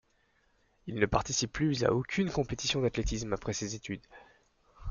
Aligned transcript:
Il 0.87 0.95
ne 0.95 1.05
participe 1.05 1.53
plus 1.53 1.83
à 1.83 1.93
aucune 1.93 2.31
compétition 2.31 2.81
d'athlétisme 2.81 3.33
après 3.33 3.53
ses 3.53 3.75
études. 3.75 4.01